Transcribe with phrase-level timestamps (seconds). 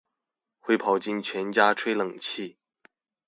[0.57, 2.57] 會跑進全家吹冷氣